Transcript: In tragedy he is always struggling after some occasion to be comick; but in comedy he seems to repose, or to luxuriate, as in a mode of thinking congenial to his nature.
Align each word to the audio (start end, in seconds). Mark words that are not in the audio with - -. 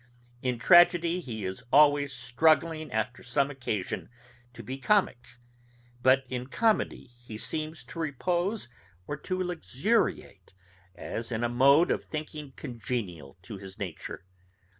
In 0.41 0.57
tragedy 0.57 1.19
he 1.19 1.45
is 1.45 1.63
always 1.71 2.11
struggling 2.11 2.91
after 2.91 3.21
some 3.21 3.51
occasion 3.51 4.09
to 4.53 4.63
be 4.63 4.79
comick; 4.79 5.27
but 6.01 6.23
in 6.27 6.47
comedy 6.47 7.11
he 7.19 7.37
seems 7.37 7.83
to 7.83 7.99
repose, 7.99 8.67
or 9.05 9.15
to 9.17 9.39
luxuriate, 9.43 10.55
as 10.95 11.31
in 11.31 11.43
a 11.43 11.49
mode 11.49 11.91
of 11.91 12.03
thinking 12.03 12.53
congenial 12.55 13.37
to 13.43 13.59
his 13.59 13.77
nature. 13.77 14.25